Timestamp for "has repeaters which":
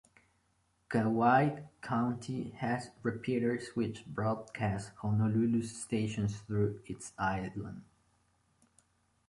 2.57-4.03